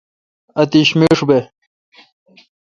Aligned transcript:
اتش 0.61 0.89
مݭ 0.99 1.19
بہ۔ 1.27 1.39